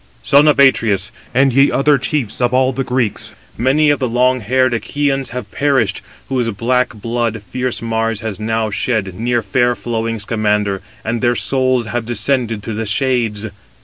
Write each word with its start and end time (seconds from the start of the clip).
"Son 0.23 0.47
of 0.47 0.57
Atreus, 0.59 1.11
and 1.31 1.53
ye 1.53 1.69
other 1.71 1.99
chiefs 1.99 2.41
of 2.41 2.55
all 2.55 2.73
the 2.73 2.83
Greeks, 2.83 3.33
many 3.55 3.91
of 3.91 3.99
the 3.99 4.07
long 4.09 4.39
haired 4.39 4.73
Achæans 4.73 5.27
have 5.27 5.51
perished, 5.51 6.01
whose 6.27 6.49
black 6.49 6.95
blood 6.95 7.43
fierce 7.51 7.83
Mars 7.83 8.21
has 8.21 8.39
now 8.39 8.71
shed 8.71 9.13
near 9.13 9.43
fair 9.43 9.75
flowing 9.75 10.17
Scamander, 10.17 10.81
and 11.05 11.21
their 11.21 11.35
souls 11.35 11.85
have 11.85 12.07
descended 12.07 12.63
to 12.63 12.73
the 12.73 12.87
shades! 12.87 13.45